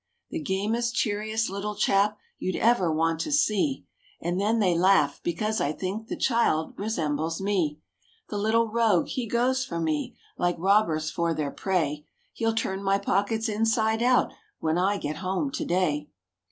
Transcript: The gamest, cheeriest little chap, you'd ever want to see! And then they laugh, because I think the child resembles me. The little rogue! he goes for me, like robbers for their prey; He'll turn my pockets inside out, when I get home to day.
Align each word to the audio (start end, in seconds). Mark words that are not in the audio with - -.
The 0.31 0.39
gamest, 0.41 0.95
cheeriest 0.95 1.47
little 1.47 1.75
chap, 1.75 2.17
you'd 2.39 2.55
ever 2.55 2.91
want 2.91 3.19
to 3.19 3.31
see! 3.31 3.85
And 4.19 4.41
then 4.41 4.57
they 4.57 4.75
laugh, 4.75 5.21
because 5.21 5.61
I 5.61 5.71
think 5.73 6.07
the 6.07 6.15
child 6.17 6.73
resembles 6.75 7.39
me. 7.39 7.79
The 8.29 8.39
little 8.39 8.67
rogue! 8.67 9.09
he 9.09 9.27
goes 9.27 9.63
for 9.63 9.79
me, 9.79 10.17
like 10.39 10.55
robbers 10.57 11.11
for 11.11 11.35
their 11.35 11.51
prey; 11.51 12.03
He'll 12.33 12.55
turn 12.55 12.81
my 12.81 12.97
pockets 12.97 13.47
inside 13.47 14.01
out, 14.01 14.31
when 14.57 14.79
I 14.79 14.97
get 14.97 15.17
home 15.17 15.51
to 15.51 15.65
day. 15.65 16.09